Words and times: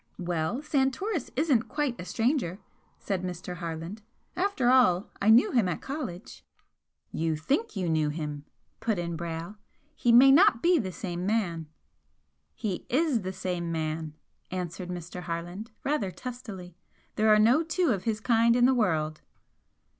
"Well, 0.17 0.63
Santoris 0.63 1.29
isn't 1.35 1.67
quite 1.69 1.95
a 2.01 2.05
stranger," 2.05 2.57
said 2.97 3.21
Mr. 3.21 3.57
Harland 3.57 4.01
"After 4.35 4.71
all, 4.71 5.11
I 5.21 5.29
knew 5.29 5.51
him 5.51 5.69
at 5.69 5.79
college" 5.79 6.43
"You 7.11 7.35
think 7.35 7.75
you 7.75 7.87
knew 7.87 8.09
him," 8.09 8.43
put 8.79 8.97
in 8.97 9.15
Brayle 9.15 9.57
"He 9.95 10.11
may 10.11 10.31
not 10.31 10.63
be 10.63 10.79
the 10.79 10.91
same 10.91 11.27
man." 11.27 11.67
"He 12.55 12.83
is 12.89 13.21
the 13.21 13.31
same 13.31 13.71
man," 13.71 14.15
answered 14.49 14.89
Mr. 14.89 15.21
Harland, 15.21 15.69
rather 15.83 16.09
testily 16.09 16.73
"There 17.15 17.29
are 17.29 17.37
no 17.37 17.61
two 17.61 17.91
of 17.91 18.05
his 18.05 18.19
kind 18.19 18.55
in 18.55 18.65
the 18.65 18.73
world." 18.73 19.21